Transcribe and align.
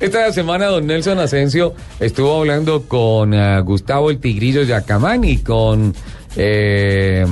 Esta 0.00 0.32
semana 0.32 0.66
don 0.66 0.86
Nelson 0.86 1.18
Asensio 1.18 1.74
estuvo 2.00 2.38
hablando 2.38 2.84
con 2.88 3.34
eh, 3.34 3.60
Gustavo 3.60 4.10
el 4.10 4.18
Tigrillo 4.18 4.62
Yacamán 4.62 5.24
y 5.24 5.36
con 5.36 5.94
eh, 6.36 7.26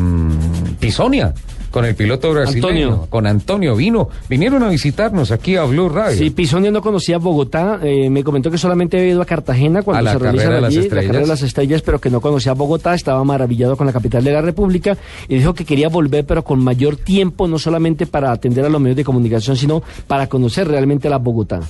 Pisonia 0.79 1.33
con 1.71 1.87
el 1.87 1.95
piloto 1.95 2.33
brasileño, 2.33 3.07
con 3.09 3.27
Antonio 3.27 3.77
Vino. 3.77 4.09
Vinieron 4.29 4.63
a 4.63 4.69
visitarnos 4.69 5.31
aquí 5.31 5.57
a 5.57 5.65
Blue 5.65 5.89
Radio. 5.89 6.17
Sí, 6.17 6.31
Pisonia 6.31 6.71
no 6.71 6.81
conocía 6.81 7.19
Bogotá. 7.19 7.79
Eh, 7.83 8.09
me 8.11 8.25
comentó 8.25 8.51
que 8.51 8.59
solamente 8.59 8.99
había 8.99 9.11
ido 9.11 9.23
a 9.23 9.27
Cartagena 9.27 9.83
cuando 9.83 10.11
se 10.11 10.19
realiza 10.19 10.51
la 10.51 10.71
carrera 10.71 11.21
de 11.21 11.27
las 11.27 11.43
estrellas, 11.43 11.83
pero 11.83 12.01
que 12.01 12.11
no 12.11 12.21
conocía 12.21 12.53
Bogotá. 12.55 12.95
Estaba 12.95 13.23
maravillado 13.25 13.77
con 13.77 13.87
la 13.87 13.93
capital 13.93 14.25
de 14.25 14.33
la 14.33 14.41
República 14.43 14.97
y 15.29 15.37
dijo 15.37 15.55
que 15.55 15.65
quería 15.65 15.89
volver, 15.89 16.25
pero 16.25 16.43
con 16.43 16.59
mayor 16.59 16.97
tiempo, 16.97 17.47
no 17.49 17.59
solamente 17.59 18.07
para 18.07 18.33
atender 18.33 18.65
a 18.65 18.69
los 18.69 18.81
medios 18.81 18.97
de 18.97 19.05
comunicación, 19.05 19.57
sino 19.57 19.83
para 20.07 20.27
conocer 20.27 20.69
realmente 20.69 21.09
la 21.09 21.19
Bogotá 21.19 21.61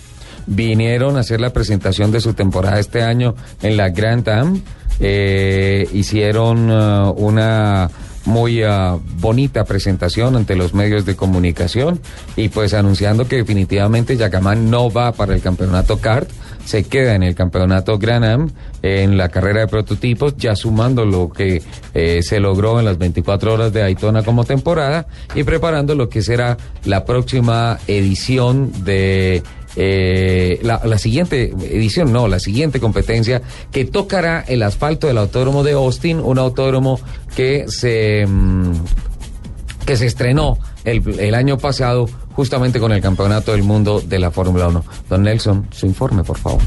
vinieron 0.48 1.16
a 1.16 1.20
hacer 1.20 1.40
la 1.40 1.52
presentación 1.52 2.10
de 2.10 2.20
su 2.20 2.34
temporada 2.34 2.80
este 2.80 3.02
año 3.02 3.34
en 3.62 3.76
la 3.76 3.90
Grand 3.90 4.28
Am. 4.28 4.62
Eh, 5.00 5.88
hicieron 5.92 6.70
uh, 6.70 7.10
una 7.12 7.88
muy 8.24 8.64
uh, 8.64 9.00
bonita 9.20 9.64
presentación 9.64 10.36
ante 10.36 10.56
los 10.56 10.74
medios 10.74 11.06
de 11.06 11.16
comunicación 11.16 12.00
y 12.36 12.48
pues 12.48 12.74
anunciando 12.74 13.28
que 13.28 13.36
definitivamente 13.36 14.16
Yacamán 14.16 14.70
no 14.70 14.90
va 14.90 15.12
para 15.12 15.34
el 15.34 15.40
campeonato 15.40 15.98
kart, 15.98 16.28
se 16.64 16.84
queda 16.84 17.14
en 17.14 17.22
el 17.22 17.34
campeonato 17.34 17.98
Gran 17.98 18.24
Am 18.24 18.50
en 18.82 19.16
la 19.16 19.30
carrera 19.30 19.60
de 19.60 19.68
prototipos, 19.68 20.36
ya 20.36 20.54
sumando 20.54 21.06
lo 21.06 21.30
que 21.30 21.62
eh, 21.94 22.22
se 22.22 22.40
logró 22.40 22.78
en 22.78 22.84
las 22.84 22.98
24 22.98 23.54
horas 23.54 23.72
de 23.72 23.80
Daytona 23.80 24.22
como 24.22 24.44
temporada 24.44 25.06
y 25.34 25.44
preparando 25.44 25.94
lo 25.94 26.10
que 26.10 26.20
será 26.20 26.58
la 26.84 27.06
próxima 27.06 27.78
edición 27.86 28.84
de 28.84 29.42
eh, 29.80 30.58
la, 30.62 30.98
siguiente 30.98 31.52
edición, 31.70 32.12
no, 32.12 32.26
la 32.26 32.40
siguiente 32.40 32.80
competencia 32.80 33.42
que 33.70 33.84
tocará 33.84 34.44
el 34.48 34.64
asfalto 34.64 35.06
del 35.06 35.18
autódromo 35.18 35.62
de 35.62 35.72
Austin, 35.72 36.18
un 36.18 36.36
autódromo 36.40 36.98
que 37.36 37.66
se, 37.68 38.26
mm, 38.26 38.72
que 39.86 39.96
se 39.96 40.06
estrenó 40.06 40.58
el, 40.84 41.20
el 41.20 41.32
año 41.36 41.58
pasado 41.58 42.08
justamente 42.32 42.80
con 42.80 42.90
el 42.90 43.00
Campeonato 43.00 43.52
del 43.52 43.62
Mundo 43.62 44.00
de 44.00 44.18
la 44.18 44.32
Fórmula 44.32 44.66
1. 44.66 44.84
Don 45.08 45.22
Nelson, 45.22 45.68
su 45.70 45.86
informe, 45.86 46.24
por 46.24 46.38
favor. 46.38 46.60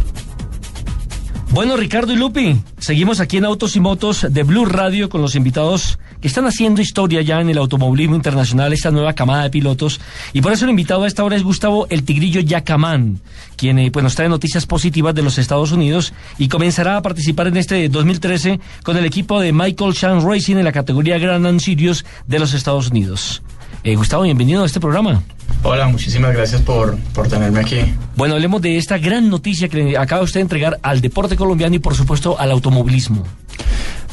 Bueno, 1.52 1.76
Ricardo 1.76 2.14
y 2.14 2.16
Lupi, 2.16 2.62
seguimos 2.78 3.20
aquí 3.20 3.36
en 3.36 3.44
Autos 3.44 3.76
y 3.76 3.82
Motos 3.82 4.26
de 4.30 4.44
Blue 4.44 4.64
Radio 4.64 5.10
con 5.10 5.22
los 5.22 5.36
invitados 5.36 6.00
que 6.22 6.28
están 6.28 6.46
haciendo 6.46 6.82
historia 6.82 7.22
ya 7.22 7.42
en 7.42 7.50
el 7.50 7.58
automovilismo 7.58 8.16
internacional, 8.16 8.72
esta 8.72 8.92
nueva 8.92 9.14
camada 9.14 9.44
de 9.44 9.50
pilotos. 9.50 10.00
Y 10.34 10.42
por 10.42 10.54
eso 10.54 10.66
el 10.66 10.72
invitado 10.72 11.04
a 11.04 11.08
esta 11.08 11.24
hora 11.24 11.36
es 11.36 11.44
Gustavo 11.44 11.88
El 11.90 12.04
Tigrillo 12.04 12.42
Yacamán, 12.42 13.20
quien 13.58 13.80
eh, 13.80 13.92
pues, 13.92 14.04
nos 14.04 14.16
trae 14.16 14.30
noticias 14.30 14.66
positivas 14.66 15.16
de 15.16 15.24
los 15.24 15.38
Estados 15.38 15.72
Unidos 15.72 16.14
y 16.38 16.48
comenzará 16.48 16.98
a 16.98 17.02
participar 17.02 17.48
en 17.48 17.58
este 17.58 17.90
2013 17.90 18.60
con 18.84 18.98
el 18.98 19.06
equipo 19.06 19.42
de 19.42 19.52
Michael 19.52 19.94
Chan 19.94 20.22
Racing 20.26 20.58
en 20.58 20.64
la 20.64 20.72
categoría 20.72 21.18
Grand 21.18 21.60
Series 21.60 22.06
de 22.28 22.40
los 22.40 22.54
Estados 22.54 22.90
Unidos. 22.90 23.42
Eh, 23.84 23.96
Gustavo, 23.96 24.24
bienvenido 24.24 24.62
a 24.62 24.66
este 24.66 24.80
programa. 24.80 25.24
Hola, 25.64 25.88
muchísimas 25.88 26.34
gracias 26.34 26.62
por, 26.62 26.98
por 27.14 27.28
tenerme 27.28 27.60
aquí. 27.60 27.78
Bueno, 28.16 28.36
hablemos 28.36 28.62
de 28.62 28.78
esta 28.78 28.98
gran 28.98 29.30
noticia 29.30 29.70
que 29.70 29.98
acaba 29.98 30.24
usted 30.24 30.40
de 30.40 30.44
entregar 30.44 30.80
al 30.82 31.02
deporte 31.02 31.36
colombiano 31.36 31.76
y 31.76 31.80
por 31.80 31.96
supuesto 31.96 32.40
al 32.40 32.52
automovilismo. 32.52 33.24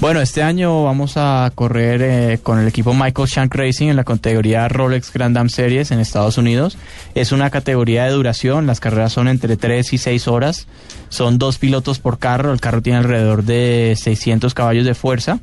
Bueno, 0.00 0.20
este 0.20 0.44
año 0.44 0.84
vamos 0.84 1.16
a 1.16 1.50
correr 1.56 2.02
eh, 2.02 2.38
con 2.40 2.60
el 2.60 2.68
equipo 2.68 2.94
Michael 2.94 3.26
Shank 3.26 3.52
Racing 3.52 3.88
en 3.88 3.96
la 3.96 4.04
categoría 4.04 4.68
Rolex 4.68 5.12
Grand 5.12 5.36
Am 5.36 5.48
Series 5.48 5.90
en 5.90 5.98
Estados 5.98 6.38
Unidos. 6.38 6.78
Es 7.16 7.32
una 7.32 7.50
categoría 7.50 8.04
de 8.04 8.12
duración, 8.12 8.68
las 8.68 8.78
carreras 8.78 9.12
son 9.12 9.26
entre 9.26 9.56
3 9.56 9.92
y 9.92 9.98
6 9.98 10.28
horas. 10.28 10.68
Son 11.08 11.38
dos 11.38 11.58
pilotos 11.58 11.98
por 11.98 12.20
carro, 12.20 12.52
el 12.52 12.60
carro 12.60 12.80
tiene 12.80 13.00
alrededor 13.00 13.42
de 13.42 13.96
600 13.98 14.54
caballos 14.54 14.86
de 14.86 14.94
fuerza. 14.94 15.40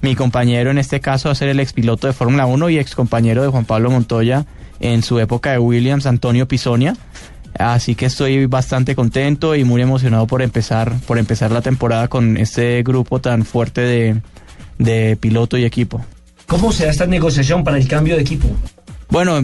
Mi 0.00 0.16
compañero 0.16 0.72
en 0.72 0.78
este 0.78 0.98
caso 0.98 1.28
va 1.28 1.34
a 1.34 1.36
ser 1.36 1.50
el 1.50 1.60
expiloto 1.60 2.08
de 2.08 2.12
Fórmula 2.12 2.44
1 2.46 2.70
y 2.70 2.78
ex 2.80 2.96
compañero 2.96 3.42
de 3.42 3.48
Juan 3.50 3.66
Pablo 3.66 3.88
Montoya 3.88 4.46
en 4.80 5.04
su 5.04 5.20
época 5.20 5.52
de 5.52 5.58
Williams, 5.58 6.06
Antonio 6.06 6.48
Pisonia. 6.48 6.96
Así 7.58 7.94
que 7.94 8.06
estoy 8.06 8.46
bastante 8.46 8.94
contento 8.94 9.54
y 9.54 9.64
muy 9.64 9.82
emocionado 9.82 10.26
por 10.26 10.42
empezar, 10.42 10.98
por 11.06 11.18
empezar 11.18 11.50
la 11.50 11.62
temporada 11.62 12.08
con 12.08 12.36
este 12.36 12.82
grupo 12.82 13.20
tan 13.20 13.44
fuerte 13.44 13.82
de, 13.82 14.22
de 14.78 15.16
piloto 15.16 15.56
y 15.58 15.64
equipo. 15.64 16.04
¿Cómo 16.46 16.72
se 16.72 16.84
da 16.84 16.90
esta 16.90 17.06
negociación 17.06 17.64
para 17.64 17.78
el 17.78 17.88
cambio 17.88 18.16
de 18.16 18.22
equipo? 18.22 18.48
Bueno, 19.08 19.38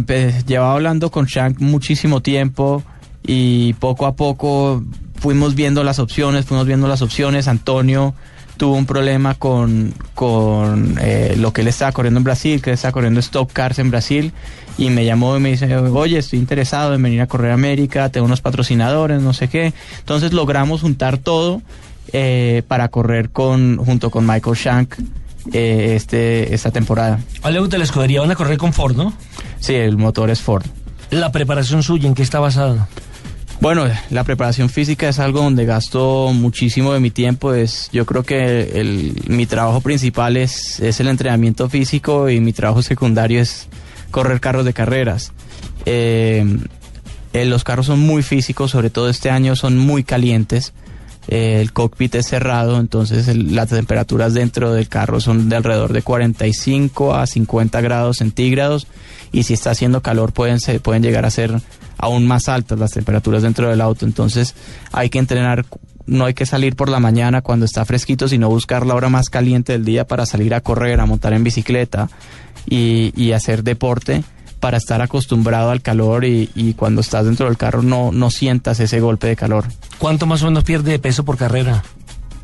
llevaba 0.47 0.75
hablando 0.75 1.11
con 1.11 1.27
Shank 1.27 1.61
muchísimo 1.61 2.23
tiempo 2.23 2.83
y 3.27 3.75
poco 3.75 4.07
a 4.07 4.17
poco 4.17 4.83
fuimos 5.17 5.55
viendo 5.55 5.85
las 5.85 5.99
opciones, 5.99 6.47
fuimos 6.47 6.67
viendo 6.67 6.89
las 6.89 7.03
opciones. 7.03 7.49
Antonio 7.49 8.15
tuvo 8.59 8.77
un 8.77 8.85
problema 8.85 9.35
con, 9.35 9.95
con 10.15 10.99
eh, 11.01 11.35
lo 11.39 11.53
que 11.55 11.63
él 11.63 11.69
estaba 11.69 11.93
corriendo 11.93 12.19
en 12.19 12.25
Brasil, 12.25 12.61
que 12.61 12.71
él 12.71 12.75
estaba 12.75 12.93
corriendo 12.93 13.21
Stock 13.21 13.51
Cars 13.51 13.79
en 13.79 13.91
Brasil, 13.91 14.33
y 14.77 14.91
me 14.91 15.05
llamó 15.05 15.37
y 15.37 15.41
me 15.41 15.51
dice, 15.51 15.75
oye, 15.77 16.19
estoy 16.19 16.39
interesado 16.39 16.95
en 16.95 17.03
venir 17.03 17.23
a 17.23 17.27
correr 17.27 17.53
a 17.53 17.55
América, 17.55 18.11
tengo 18.11 18.27
unos 18.27 18.43
patrocinadores, 18.43 19.23
no 19.23 19.33
sé 19.33 19.49
qué. 19.49 19.73
Entonces 20.01 20.33
logramos 20.33 20.83
juntar 20.83 21.17
todo 21.17 21.63
eh, 22.13 22.63
para 22.69 22.89
correr 22.89 23.31
con 23.31 23.79
junto 23.79 24.11
con 24.11 24.27
Michael 24.27 24.57
Shank 24.57 24.95
eh, 25.53 25.95
este, 25.97 26.55
esta 26.55 26.71
temporada. 26.71 27.21
¿Vale 27.43 27.67
de 27.67 27.79
la 27.79 27.85
escudería 27.85 28.21
van 28.21 28.31
a 28.31 28.35
correr 28.35 28.59
con 28.59 28.73
Ford, 28.73 28.97
no? 28.97 29.13
Sí, 29.61 29.75
el 29.75 29.97
motor 29.97 30.31
es 30.31 30.41
Ford. 30.41 30.65
¿La 31.11 31.33
preparación 31.33 31.83
suya 31.83 32.07
en 32.07 32.15
qué 32.15 32.23
está 32.23 32.39
basada? 32.39 32.87
Bueno, 33.61 33.87
la 34.11 34.23
preparación 34.23 34.69
física 34.69 35.09
es 35.09 35.19
algo 35.19 35.41
donde 35.41 35.65
gasto 35.65 36.31
muchísimo 36.33 36.93
de 36.93 37.01
mi 37.01 37.11
tiempo. 37.11 37.55
Es, 37.55 37.91
yo 37.93 38.07
creo 38.07 38.23
que 38.23 38.81
el, 38.81 39.21
mi 39.27 39.47
trabajo 39.47 39.81
principal 39.81 40.37
es, 40.37 40.79
es 40.79 41.01
el 41.01 41.09
entrenamiento 41.09 41.69
físico 41.69 42.29
y 42.29 42.39
mi 42.39 42.53
trabajo 42.53 42.83
secundario 42.83 43.41
es 43.41 43.67
correr 44.13 44.41
carros 44.41 44.65
de 44.65 44.73
carreras. 44.73 45.33
Eh, 45.87 46.45
eh, 47.33 47.45
los 47.47 47.65
carros 47.65 47.87
son 47.87 47.99
muy 47.99 48.23
físicos, 48.23 48.71
sobre 48.71 48.91
todo 48.91 49.09
este 49.09 49.29
año 49.29 49.57
son 49.57 49.77
muy 49.77 50.05
calientes. 50.05 50.73
Eh, 51.27 51.61
el 51.61 51.73
cockpit 51.73 52.15
es 52.15 52.27
cerrado, 52.27 52.79
entonces 52.79 53.37
las 53.37 53.69
temperaturas 53.69 54.35
dentro 54.35 54.73
del 54.73 54.89
carro 54.89 55.21
son 55.21 55.49
de 55.49 55.57
alrededor 55.57 55.93
de 55.93 56.03
45 56.03 57.15
a 57.15 57.27
50 57.27 57.81
grados 57.83 58.19
centígrados 58.19 58.87
y 59.31 59.43
si 59.43 59.53
está 59.53 59.73
haciendo 59.73 60.01
calor 60.01 60.33
pueden, 60.33 60.59
se, 60.59 60.81
pueden 60.81 61.03
llegar 61.03 61.27
a 61.27 61.31
ser 61.31 61.61
aún 61.99 62.27
más 62.27 62.49
altas 62.49 62.79
las 62.79 62.93
temperaturas 62.93 63.43
dentro 63.43 63.69
del 63.69 63.81
auto. 63.81 64.07
Entonces 64.07 64.55
hay 64.93 65.11
que 65.11 65.19
entrenar, 65.19 65.67
no 66.07 66.25
hay 66.25 66.35
que 66.35 66.47
salir 66.47 66.77
por 66.77 66.89
la 66.89 67.01
mañana 67.01 67.43
cuando 67.43 67.67
está 67.67 67.85
fresquito, 67.85 68.29
sino 68.29 68.49
buscar 68.49 68.87
la 68.87 68.95
hora 68.95 69.09
más 69.09 69.29
caliente 69.29 69.73
del 69.73 69.85
día 69.85 70.07
para 70.07 70.27
salir 70.27 70.55
a 70.55 70.61
correr, 70.61 71.01
a 71.01 71.07
montar 71.07 71.33
en 71.33 71.45
bicicleta 71.45 72.09
y, 72.67 73.33
hacer 73.33 73.63
deporte 73.63 74.25
para 74.61 74.79
estar 74.79 75.01
acostumbrado 75.03 75.71
al 75.71 75.83
calor 75.83 76.25
y, 76.25 76.51
y, 76.55 76.75
cuando 76.75 77.01
estás 77.01 77.25
dentro 77.27 77.47
del 77.47 77.57
carro 77.57 77.83
no, 77.83 78.11
no 78.11 78.31
sientas 78.31 78.81
ese 78.81 79.01
golpe 79.01 79.29
de 79.29 79.37
calor. 79.37 79.67
¿Cuánto 79.99 80.27
más 80.27 80.43
o 80.43 80.47
menos 80.47 80.65
pierde 80.65 80.93
de 80.93 80.99
peso 80.99 81.25
por 81.25 81.37
carrera? 81.37 81.83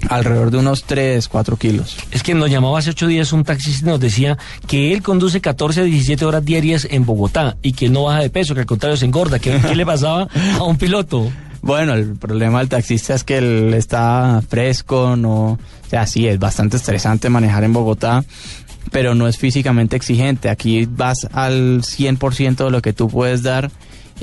Alrededor 0.09 0.51
de 0.51 0.59
unos 0.59 0.85
3, 0.85 1.29
4 1.29 1.57
kilos. 1.57 1.97
Es 2.11 2.23
que 2.23 2.35
nos 2.35 2.51
llamaba 2.51 2.79
hace 2.79 2.91
8 2.91 3.07
días 3.07 3.33
un 3.33 3.45
taxista 3.45 3.87
y 3.87 3.91
nos 3.91 4.01
decía 4.01 4.39
que 4.67 4.93
él 4.93 5.03
conduce 5.03 5.41
14 5.41 5.81
a 5.81 5.85
17 5.85 6.25
horas 6.25 6.45
diarias 6.45 6.87
en 6.91 7.05
Bogotá 7.05 7.57
y 7.63 7.73
que 7.73 7.89
no 7.89 8.05
baja 8.05 8.21
de 8.21 8.31
peso, 8.31 8.55
que 8.55 8.61
al 8.61 8.67
contrario 8.67 8.97
se 8.97 9.07
engorda. 9.07 9.39
¿Qué, 9.39 9.61
qué 9.67 9.75
le 9.75 9.87
pasaba 9.87 10.29
a 10.59 10.63
un 10.63 10.77
piloto? 10.77 11.31
Bueno, 11.65 11.95
el 11.95 12.17
problema 12.17 12.59
del 12.59 12.69
taxista 12.69 13.15
es 13.15 13.25
que 13.25 13.39
él 13.39 13.73
está 13.73 14.43
fresco, 14.47 15.17
no, 15.17 15.53
o 15.53 15.59
sea, 15.89 16.07
sí, 16.07 16.29
es 16.29 16.39
bastante 16.39 16.77
estresante 16.77 17.31
manejar 17.31 17.65
en 17.65 17.73
Bogotá, 17.73 18.23
pero 18.93 19.15
no 19.15 19.27
es 19.29 19.39
físicamente 19.39 19.97
exigente. 19.97 20.51
Aquí 20.51 20.87
vas 20.87 21.27
al 21.33 21.81
100% 21.81 22.67
de 22.67 22.71
lo 22.71 22.83
que 22.83 22.93
tú 22.93 23.09
puedes 23.09 23.43
dar 23.43 23.71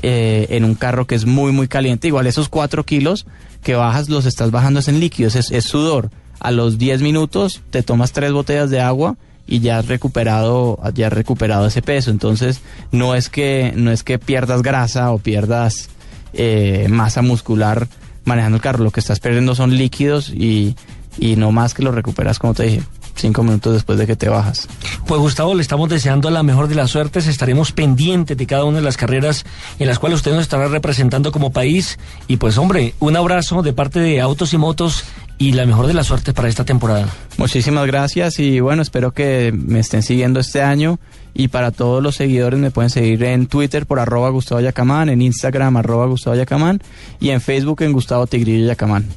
eh, 0.04 0.48
en 0.52 0.66
un 0.66 0.76
carro 0.76 1.08
que 1.08 1.16
es 1.16 1.26
muy, 1.26 1.52
muy 1.52 1.68
caliente. 1.68 2.08
Igual 2.08 2.28
esos 2.28 2.48
4 2.48 2.86
kilos 2.86 3.26
que 3.62 3.76
bajas 3.76 4.10
los 4.10 4.26
estás 4.26 4.52
bajando 4.52 4.80
es 4.80 4.88
en 4.88 5.00
líquidos, 5.00 5.36
es, 5.36 5.52
es 5.52 5.66
sudor. 5.66 6.10
A 6.40 6.52
los 6.52 6.78
10 6.78 7.02
minutos 7.02 7.62
te 7.70 7.84
tomas 7.84 8.12
tres 8.12 8.32
botellas 8.32 8.70
de 8.70 8.82
agua 8.82 9.18
y 9.46 9.60
ya 9.60 9.80
has 9.80 9.88
recuperado 9.88 10.80
ya 10.94 11.08
has 11.08 11.14
recuperado 11.14 11.68
ese 11.68 11.82
peso. 11.82 12.10
Entonces 12.12 12.62
no 12.92 13.16
es 13.16 13.30
que 13.30 13.74
no 13.76 13.92
es 13.92 14.04
que 14.04 14.18
pierdas 14.18 14.62
grasa 14.62 15.12
o 15.12 15.20
pierdas 15.20 15.90
eh, 16.34 16.88
masa 16.90 17.22
muscular 17.22 17.88
manejando 18.26 18.58
el 18.58 18.62
carro. 18.62 18.84
Lo 18.84 18.92
que 18.92 19.00
estás 19.00 19.20
perdiendo 19.20 19.54
son 19.54 19.78
líquidos 19.78 20.30
y, 20.30 20.76
y 21.20 21.36
no 21.36 21.52
más 21.52 21.74
que 21.74 21.84
lo 21.84 21.92
recuperas 21.92 22.40
como 22.40 22.54
te 22.54 22.64
dije 22.64 22.82
cinco 23.22 23.44
minutos 23.44 23.74
después 23.74 23.98
de 23.98 24.08
que 24.08 24.16
te 24.16 24.30
bajas. 24.30 24.68
Pues 25.08 25.22
Gustavo, 25.22 25.56
le 25.56 25.62
estamos 25.62 25.90
deseando 25.90 26.30
la 26.30 26.44
mejor 26.44 26.68
de 26.68 26.76
las 26.76 26.92
suertes, 26.92 27.28
estaremos 27.28 27.72
pendientes 27.72 28.36
de 28.38 28.46
cada 28.48 28.66
una 28.66 28.78
de 28.80 28.84
las 28.84 28.98
carreras 28.98 29.46
en 29.80 29.88
las 29.88 30.00
cuales 30.00 30.18
usted 30.18 30.32
nos 30.32 30.42
estará 30.42 30.68
representando 30.68 31.32
como 31.32 31.52
país 31.52 32.00
y 32.28 32.38
pues 32.38 32.58
hombre, 32.58 32.94
un 33.00 33.16
abrazo 33.16 33.62
de 33.62 33.74
parte 33.74 34.00
de 34.00 34.22
Autos 34.22 34.54
y 34.54 34.58
Motos 34.58 35.04
y 35.38 35.54
la 35.54 35.66
mejor 35.66 35.88
de 35.88 35.94
las 35.94 36.08
suertes 36.08 36.34
para 36.34 36.50
esta 36.50 36.66
temporada. 36.66 37.08
Muchísimas 37.38 37.88
gracias 37.88 38.40
y 38.40 38.60
bueno, 38.60 38.82
espero 38.82 39.12
que 39.12 39.52
me 39.52 39.80
estén 39.80 40.04
siguiendo 40.04 40.40
este 40.40 40.62
año 40.62 41.00
y 41.34 41.48
para 41.48 41.72
todos 41.72 42.04
los 42.04 42.16
seguidores 42.16 42.60
me 42.60 42.72
pueden 42.72 42.90
seguir 42.90 43.24
en 43.24 43.48
Twitter 43.48 43.86
por 43.86 44.00
arroba 44.00 44.30
Gustavo 44.30 44.62
Yacamán, 44.62 45.10
en 45.10 45.22
Instagram 45.22 45.78
arroba 45.78 46.06
Gustavo 46.06 46.36
Yacamán 46.36 46.82
y 47.20 47.30
en 47.30 47.42
Facebook 47.42 47.82
en 47.82 47.94
Gustavo 47.94 48.28
Tigrillo 48.28 48.68
Yacamán. 48.68 49.08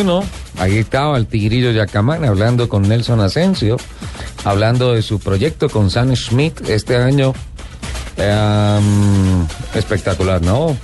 Uno 0.00 0.22
ahí 0.58 0.76
estaba 0.76 1.16
el 1.16 1.26
Tigrillo 1.26 1.70
Yacamán 1.70 2.24
hablando 2.24 2.68
con 2.68 2.82
Nelson 2.82 3.20
Asensio, 3.20 3.78
hablando 4.44 4.92
de 4.92 5.00
su 5.00 5.20
proyecto 5.20 5.70
con 5.70 5.90
Sam 5.90 6.14
Schmidt 6.14 6.68
este 6.68 6.96
año. 6.96 7.32
Em, 8.18 9.46
espectacular, 9.74 10.42
¿no? 10.42 10.76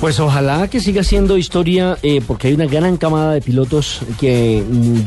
Pues 0.00 0.18
ojalá 0.18 0.68
que 0.68 0.80
siga 0.80 1.04
siendo 1.04 1.36
historia, 1.36 1.98
eh, 2.02 2.22
porque 2.26 2.48
hay 2.48 2.54
una 2.54 2.66
gran 2.66 2.96
camada 2.96 3.34
de 3.34 3.42
pilotos 3.42 4.00
que 4.18 4.64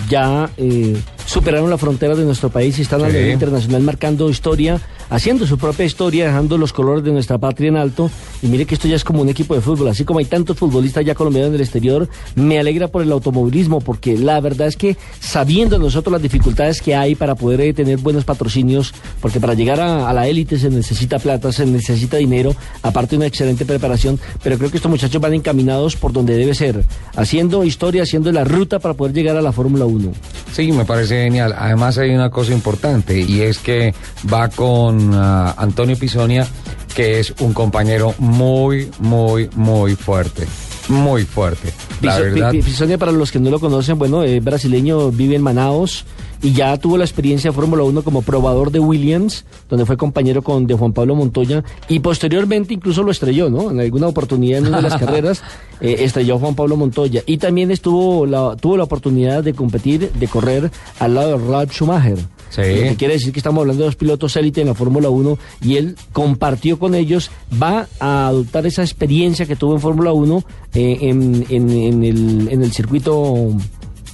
ya 0.08 0.52
eh, 0.58 0.98
superaron 1.26 1.70
la 1.70 1.80
frontera 1.80 2.16
de 2.16 2.26
nuestro 2.26 2.50
país 2.50 2.78
y 2.78 2.84
están 2.84 3.04
a 3.04 3.08
nivel 3.08 3.32
internacional 3.32 3.82
marcando 3.82 4.30
historia 4.30 4.80
haciendo 5.10 5.46
su 5.46 5.58
propia 5.58 5.86
historia, 5.86 6.26
dejando 6.26 6.58
los 6.58 6.74
colores 6.74 7.04
de 7.04 7.12
nuestra 7.12 7.38
patria 7.38 7.70
en 7.70 7.78
alto. 7.78 8.10
Y 8.42 8.48
mire 8.48 8.66
que 8.66 8.76
esto 8.76 8.88
ya 8.88 8.96
es 8.96 9.04
como 9.04 9.22
un 9.22 9.30
equipo 9.30 9.56
de 9.56 9.62
fútbol. 9.62 9.88
Así 9.90 10.06
como 10.06 10.20
hay 10.20 10.26
tantos 10.26 10.58
futbolistas 10.58 11.06
ya 11.06 11.16
colombianos 11.16 11.50
en 11.50 11.56
el 11.56 11.62
exterior, 11.62 12.08
me 12.36 12.60
alegra 12.60 12.88
por 12.88 13.02
el 13.02 13.12
automovilismo, 13.12 13.82
porque 13.82 14.18
la 14.18 14.40
verdad 14.40 14.68
es 14.68 14.78
que 14.78 14.98
sabiendo 15.20 15.78
nosotros 15.80 16.12
las 16.12 16.22
dificultades 16.22 16.82
que 16.82 16.96
hay 16.96 17.16
para 17.16 17.36
poder 17.36 17.62
eh, 17.62 17.74
tener 17.74 17.98
buenos 17.98 18.24
patrocinios, 18.24 18.94
porque 19.22 19.40
para 19.40 19.54
llegar 19.54 19.80
a, 19.80 20.12
la 20.14 20.28
élite 20.28 20.58
se 20.58 20.70
necesita 20.70 21.20
plata, 21.20 21.52
se 21.52 21.66
necesita 21.66 22.18
dinero, 22.18 22.56
aparte 22.82 23.12
de 23.12 23.18
una 23.18 23.28
excelente 23.28 23.66
preparación, 23.66 24.20
pero 24.44 24.58
creo 24.58 24.72
que 24.72 24.78
estos 24.78 24.92
muchachos 24.92 25.22
van 25.22 25.34
encaminados 25.34 25.96
por 25.96 26.14
donde 26.14 26.36
debe 26.36 26.54
ser, 26.54 26.84
haciendo 27.16 27.64
historia, 27.64 28.04
haciendo 28.04 28.32
la 28.32 28.44
ruta 28.44 28.80
para 28.80 28.94
poder 28.94 29.14
llegar 29.14 29.38
a 29.38 29.42
la 29.42 29.52
Fórmula 29.52 29.86
1. 29.86 30.12
Sí, 30.52 30.72
me 30.72 30.86
parece 30.86 31.24
genial. 31.24 31.56
Además 31.58 31.98
hay 31.98 32.12
una 32.12 32.30
cosa 32.30 32.54
importante 32.54 33.20
y 33.20 33.42
es 33.42 33.60
que 33.60 33.94
va 34.32 34.50
con 34.50 34.99
Antonio 35.14 35.98
Pisonia, 35.98 36.48
que 36.96 37.20
es 37.20 37.34
un 37.40 37.54
compañero 37.54 38.14
muy, 38.18 38.92
muy, 39.00 39.50
muy 39.56 39.96
fuerte. 39.96 40.48
Muy 40.90 41.24
fuerte. 41.24 41.72
La 42.02 42.20
verdad. 42.20 42.52
Pisonia, 42.52 42.98
para 42.98 43.12
los 43.12 43.32
que 43.32 43.40
no 43.40 43.50
lo 43.50 43.60
conocen, 43.60 43.98
bueno, 44.00 44.24
es 44.24 44.44
brasileño, 44.44 45.12
vive 45.12 45.36
en 45.36 45.44
Manaos 45.44 46.06
y 46.42 46.54
ya 46.54 46.78
tuvo 46.78 46.98
la 46.98 47.04
experiencia 47.04 47.52
de 47.52 47.56
Fórmula 47.56 47.84
1 47.84 48.02
como 48.02 48.22
probador 48.22 48.72
de 48.72 48.80
Williams, 48.80 49.46
donde 49.70 49.86
fue 49.86 49.98
compañero 49.98 50.42
con 50.42 50.68
de 50.68 50.74
Juan 50.74 50.94
Pablo 50.94 51.16
Montoya 51.16 51.64
y 51.88 52.00
posteriormente 52.00 52.74
incluso 52.74 53.04
lo 53.04 53.12
estrelló, 53.12 53.50
¿no? 53.50 53.72
En 53.72 53.80
alguna 53.80 54.08
oportunidad 54.08 54.60
en 54.60 54.68
una 54.68 54.78
de 54.78 54.84
las 54.84 54.98
carreras 55.00 55.44
eh, 55.82 55.98
estrelló 56.00 56.40
Juan 56.40 56.56
Pablo 56.56 56.76
Montoya 56.76 57.22
y 57.26 57.38
también 57.38 57.72
estuvo 57.72 58.26
la, 58.26 58.56
tuvo 58.56 58.78
la 58.78 58.86
oportunidad 58.86 59.44
de 59.44 59.54
competir, 59.54 60.12
de 60.12 60.28
correr 60.28 60.72
al 61.00 61.16
lado 61.16 61.38
de 61.38 61.52
Ralf 61.52 61.72
Schumacher. 61.72 62.18
Lo 62.58 62.64
que 62.64 62.96
quiere 62.98 63.14
decir 63.14 63.32
que 63.32 63.40
estamos 63.40 63.62
hablando 63.62 63.84
de 63.84 63.88
dos 63.88 63.96
pilotos 63.96 64.36
élite 64.36 64.62
en 64.62 64.68
la 64.68 64.74
Fórmula 64.74 65.10
1 65.10 65.38
y 65.62 65.78
él 65.78 65.96
compartió 66.12 66.80
con 66.80 66.96
ellos, 66.96 67.30
va 67.62 67.88
a 68.00 68.28
adoptar 68.28 68.66
esa 68.66 68.82
experiencia 68.82 69.46
que 69.46 69.56
tuvo 69.56 69.76
en 69.76 69.80
Fórmula 69.80 70.12
1 70.14 70.44
eh, 70.80 71.10
en, 71.10 71.46
en, 71.50 72.04
el, 72.06 72.48
en 72.50 72.64
el 72.64 72.72
circuito 72.72 73.52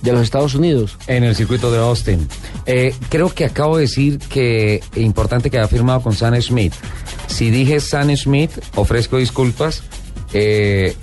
de 0.02 0.12
los 0.14 0.24
Estados 0.24 0.56
Unidos. 0.56 0.98
En 1.06 1.24
el 1.24 1.36
circuito 1.36 1.72
de 1.72 1.78
Austin. 1.78 2.28
Eh, 2.66 2.96
creo 3.10 3.30
que 3.30 3.46
acabo 3.46 3.78
de 3.78 3.84
decir 3.84 4.18
que 4.18 4.82
es 4.96 4.98
importante 4.98 5.52
que 5.52 5.60
haya 5.60 5.68
firmado 5.68 6.02
con 6.02 6.16
Sam 6.16 6.42
Smith. 6.42 6.74
Si 7.28 7.52
dije 7.52 7.80
Sam 7.80 8.16
Smith, 8.18 8.50
ofrezco 8.74 9.18
disculpas. 9.18 9.84
Eh, 10.34 10.96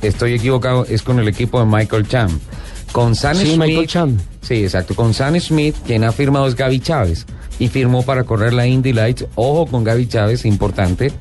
estoy 0.00 0.34
equivocado, 0.34 0.86
es 0.86 1.02
con 1.02 1.18
el 1.18 1.28
equipo 1.28 1.60
de 1.60 1.66
Michael 1.66 2.08
Cham. 2.08 2.40
Con 2.90 3.14
Sam 3.14 3.36
sí, 3.36 3.44
Smith. 3.44 3.58
Michael 3.58 3.86
Cham. 3.88 4.18
Sí, 4.40 4.64
exacto. 4.64 4.94
Con 4.96 5.12
Sam 5.12 5.38
Smith, 5.38 5.76
quien 5.86 6.04
ha 6.04 6.12
firmado 6.12 6.46
es 6.46 6.54
Gaby 6.54 6.80
Chávez. 6.80 7.26
Y 7.58 7.68
firmó 7.68 8.02
para 8.04 8.24
correr 8.24 8.54
la 8.54 8.66
Indy 8.66 8.94
Lights. 8.94 9.26
Ojo 9.34 9.66
con 9.66 9.84
Gaby 9.84 10.06
Chávez, 10.08 10.46
importante 10.46 11.12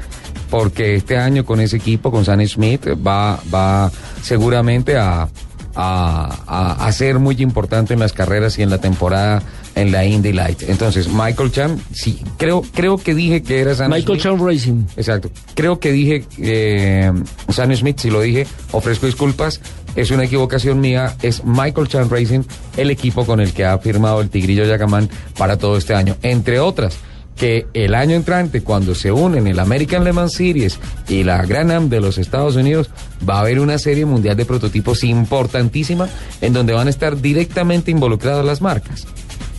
porque 0.50 0.96
este 0.96 1.18
año 1.18 1.46
con 1.46 1.60
ese 1.60 1.78
equipo, 1.78 2.12
con 2.12 2.26
Sam 2.26 2.46
Smith, 2.48 2.88
va, 3.06 3.40
va 3.54 3.92
seguramente 4.22 4.98
a, 4.98 5.28
a, 5.76 6.92
ser 6.92 7.20
muy 7.20 7.36
importante 7.40 7.94
en 7.94 8.00
las 8.00 8.14
carreras 8.14 8.58
y 8.60 8.64
en 8.64 8.70
la 8.70 8.80
temporada 8.80 9.42
en 9.76 9.92
la 9.92 10.06
Indy 10.06 10.34
Light. 10.34 10.64
Entonces, 10.64 11.08
Michael 11.08 11.52
Chan, 11.52 11.80
sí, 11.94 12.22
creo, 12.38 12.64
creo 12.74 12.98
que 12.98 13.14
dije 13.14 13.44
que 13.44 13.60
era 13.60 13.76
Sam 13.76 13.92
Michael 13.92 14.20
Chan 14.20 14.46
Racing. 14.46 14.84
Exacto. 14.98 15.30
Creo 15.54 15.80
que 15.80 15.92
dije 15.92 16.26
eh, 16.40 17.12
Sam 17.50 17.74
Smith, 17.76 18.00
si 18.00 18.10
lo 18.10 18.22
dije, 18.22 18.46
ofrezco 18.72 19.06
disculpas. 19.06 19.62
Es 19.96 20.12
una 20.12 20.26
equivocación 20.26 20.82
mía. 20.82 21.16
Es 21.22 21.46
Michael 21.46 21.88
Chan 21.88 22.10
Racing, 22.10 22.42
el 22.78 22.92
equipo 22.92 23.26
con 23.26 23.40
el 23.40 23.54
que 23.54 23.66
ha 23.66 23.78
firmado 23.78 24.22
el 24.22 24.30
Tigrillo 24.30 24.66
Yacamán 24.66 25.10
para 25.38 25.58
todo 25.58 25.78
este 25.78 25.94
año. 25.94 26.18
Entre 26.22 26.60
otras 26.60 26.98
que 27.40 27.68
el 27.74 27.96
año 27.96 28.18
entrante, 28.18 28.62
cuando 28.62 28.94
se 28.94 29.14
unen 29.14 29.48
el 29.48 29.60
American 29.60 30.04
Le 30.04 30.12
Mans 30.12 30.34
Series 30.34 30.78
y 31.08 31.24
la 31.24 31.44
Gran 31.46 31.72
Am 31.72 31.88
de 31.88 32.02
los 32.02 32.18
Estados 32.18 32.58
Unidos, 32.58 32.90
va 33.28 33.38
a 33.38 33.40
haber 33.40 33.62
una 33.62 33.80
serie 33.80 34.06
mundial 34.06 34.36
de 34.36 34.46
prototipos 34.46 35.06
importantísima 35.06 36.10
en 36.42 36.52
donde 36.52 36.74
van 36.74 36.88
a 36.88 36.90
estar 36.90 37.20
directamente 37.20 37.92
involucradas 37.92 38.46
las 38.46 38.62
marcas, 38.62 39.08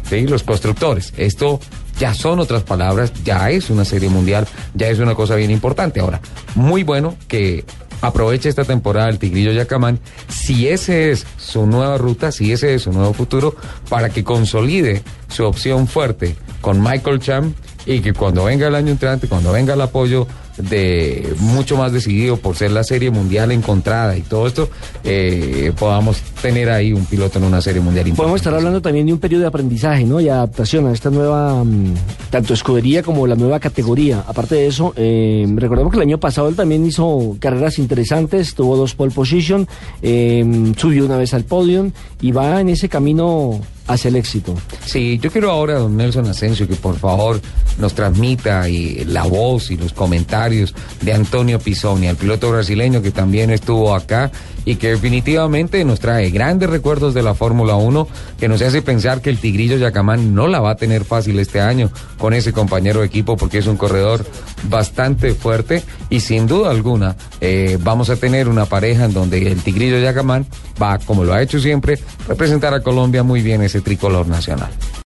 ¿sí? 0.09 0.27
los 0.27 0.43
constructores. 0.43 1.15
Esto 1.17 1.59
ya 1.99 2.12
son 2.12 2.38
otras 2.38 2.65
palabras, 2.65 3.15
ya 3.25 3.49
es 3.49 3.71
una 3.71 3.87
serie 3.87 4.11
mundial, 4.11 4.47
ya 4.75 4.88
es 4.88 4.99
una 4.99 5.15
cosa 5.15 5.35
bien 5.37 5.50
importante. 5.50 6.00
Ahora, 6.00 6.21
muy 6.56 6.83
bueno 6.83 7.17
que 7.29 7.65
aproveche 8.03 8.50
esta 8.50 8.65
temporada 8.65 9.09
el 9.09 9.19
Tigrillo 9.19 9.53
Yacamán, 9.53 10.00
si 10.29 10.69
ese 10.69 11.12
es 11.12 11.26
su 11.38 11.65
nueva 11.65 11.97
ruta, 11.97 12.31
si 12.31 12.53
ese 12.53 12.75
es 12.75 12.83
su 12.83 12.93
nuevo 12.93 13.15
futuro, 13.15 13.56
para 13.88 14.11
que 14.11 14.23
consolide 14.23 15.03
su 15.29 15.47
opción 15.47 15.88
fuerte 15.88 16.37
con 16.61 16.83
Michael 16.83 17.21
Cham 17.21 17.55
y 17.87 18.00
que 18.00 18.12
cuando 18.12 18.44
venga 18.44 18.69
el 18.69 18.75
año 18.75 18.93
entrante, 18.93 19.29
cuando 19.29 19.53
venga 19.53 19.75
el 19.75 19.81
apoyo 19.81 20.27
de 20.69 21.35
mucho 21.38 21.77
más 21.77 21.93
decidido 21.93 22.37
por 22.37 22.56
ser 22.56 22.71
la 22.73 22.85
serie 22.85 23.11
mundial 23.11 23.53
encontrada 23.53 24.17
y 24.17 24.23
todo 24.23 24.47
esto, 24.47 24.69
eh, 25.05 25.73
podamos 25.79 26.21
tener 26.43 26.71
ahí 26.71 26.93
un 26.93 27.05
piloto 27.06 27.38
en 27.38 27.44
una 27.44 27.61
serie 27.61 27.81
mundial. 27.81 28.12
Podemos 28.15 28.41
estar 28.41 28.55
hablando 28.55 28.81
también 28.81 29.06
de 29.06 29.12
un 29.12 29.19
periodo 29.19 29.43
de 29.43 29.49
aprendizaje, 29.49 30.05
¿no? 30.05 30.21
Y 30.21 30.29
adaptación 30.29 30.87
a 30.87 30.93
esta 30.93 31.11
nueva, 31.11 31.65
mm, 31.65 31.94
tanto 32.31 32.55
escudería 32.55 33.03
como 33.03 33.27
la 33.27 33.37
nueva 33.37 33.61
categoría. 33.61 34.25
Aparte 34.26 34.56
de 34.56 34.67
eso, 34.67 34.93
eh, 34.97 35.47
recordemos 35.55 35.93
que 35.93 35.99
el 35.99 36.03
año 36.03 36.19
pasado 36.19 36.49
él 36.49 36.56
también 36.56 36.85
hizo 36.85 37.37
carreras 37.38 37.79
interesantes, 37.79 38.55
tuvo 38.55 38.76
dos 38.76 38.94
pole 38.94 39.12
position, 39.12 39.67
eh, 40.03 40.73
subió 40.76 41.05
una 41.06 41.17
vez 41.17 41.35
al 41.35 41.44
podium 41.44 41.93
y 42.21 42.33
va 42.33 42.61
en 42.61 42.69
ese 42.69 42.88
camino 42.88 43.61
hacia 43.93 44.09
el 44.09 44.17
éxito. 44.17 44.55
Sí, 44.85 45.19
yo 45.21 45.31
quiero 45.31 45.51
ahora, 45.51 45.75
don 45.79 45.97
Nelson 45.97 46.27
Asensio, 46.27 46.67
que 46.69 46.77
por 46.77 46.99
favor 46.99 47.41
nos 47.79 47.95
transmita 47.95 48.69
y 48.69 49.05
la 49.05 49.25
voz 49.25 49.71
y 49.71 49.76
los 49.76 49.93
comentarios 49.93 50.75
de 51.00 51.12
Antonio 51.12 51.59
Pisoni, 51.59 52.07
el 52.07 52.17
piloto 52.17 52.50
brasileño 52.50 53.03
que 53.03 53.11
también 53.11 53.50
estuvo 53.50 53.95
acá 53.95 54.31
y 54.64 54.76
que 54.76 54.90
definitivamente 54.90 55.85
nos 55.85 56.00
trae 56.00 56.31
grandes 56.31 56.71
recuerdos 56.71 57.14
de 57.14 57.23
la 57.23 57.35
Fórmula 57.35 57.76
1, 57.76 58.09
que 58.38 58.49
nos 58.49 58.62
hace 58.62 58.83
pensar 58.83 59.21
que 59.21 59.31
el 59.31 59.38
Tigrillo 59.38 59.76
Yacamán 59.76 60.35
no 60.35 60.49
la 60.49 60.61
va 60.61 60.73
a 60.73 60.76
tener 60.76 61.05
fácil 61.05 61.38
este 61.38 61.61
año 61.61 61.90
con 62.19 62.35
ese 62.35 62.52
compañero 62.52 63.00
de 63.00 63.07
equipo 63.07 63.37
porque 63.37 63.59
es 63.59 63.67
un 63.67 63.76
corredor 63.76 64.25
bastante 64.69 65.35
fuerte 65.35 65.83
y 66.09 66.21
sin 66.21 66.47
duda 66.47 66.71
alguna 66.71 67.17
eh, 67.40 67.79
vamos 67.81 68.11
a 68.11 68.17
tener 68.17 68.49
una 68.49 68.67
pareja 68.67 69.05
en 69.05 69.14
donde 69.14 69.47
el 69.50 69.62
Tigrillo 69.62 69.99
Yacamán 69.99 70.47
va, 70.81 70.99
como 70.99 71.25
lo 71.25 71.33
ha 71.33 71.43
hecho 71.43 71.61
siempre, 71.61 71.99
representar 72.29 72.75
a 72.75 72.83
Colombia 72.83 73.23
muy 73.23 73.43
bien 73.43 73.62
ese 73.62 73.81
tricolor 73.81 74.26
nacional. 74.26 74.71